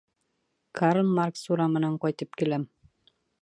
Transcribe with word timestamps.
Карл 0.79 1.09
Маркс 1.17 1.45
урамынан 1.57 2.01
ҡайтып 2.07 2.41
киләм. 2.43 2.67